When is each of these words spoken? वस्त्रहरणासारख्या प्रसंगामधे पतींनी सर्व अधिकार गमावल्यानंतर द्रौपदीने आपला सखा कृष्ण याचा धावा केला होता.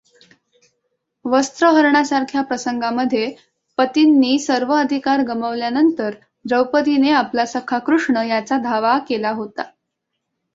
वस्त्रहरणासारख्या 1.25 2.41
प्रसंगामधे 2.41 3.25
पतींनी 3.77 4.37
सर्व 4.39 4.73
अधिकार 4.73 5.21
गमावल्यानंतर 5.23 6.15
द्रौपदीने 6.45 7.11
आपला 7.11 7.45
सखा 7.45 7.79
कृष्ण 7.79 8.23
याचा 8.23 8.57
धावा 8.57 8.97
केला 9.09 9.31
होता. 9.31 9.63